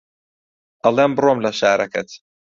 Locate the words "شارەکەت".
1.59-2.09